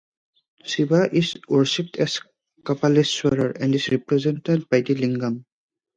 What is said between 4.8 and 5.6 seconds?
the "lingam".